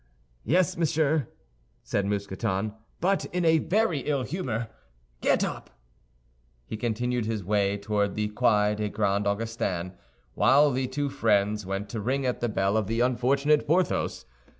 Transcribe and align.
"Yes, 0.43 0.77
monsieur," 0.77 1.27
said 1.83 2.07
Mousqueton, 2.07 2.73
"but 2.99 3.25
in 3.25 3.45
a 3.45 3.59
very 3.59 3.99
ill 3.99 4.23
humor. 4.23 4.67
Get 5.21 5.43
up!" 5.43 5.69
He 6.65 6.75
continued 6.75 7.27
his 7.27 7.43
way 7.43 7.77
toward 7.77 8.15
the 8.15 8.29
Quai 8.29 8.73
des 8.73 8.89
Grands 8.89 9.27
Augustins, 9.27 9.93
while 10.33 10.71
the 10.71 10.87
two 10.87 11.11
friends 11.11 11.67
went 11.67 11.87
to 11.89 11.99
ring 12.01 12.25
at 12.25 12.41
the 12.41 12.49
bell 12.49 12.77
of 12.77 12.87
the 12.87 12.99
unfortunate 12.99 13.67
Porthos. 13.67 14.25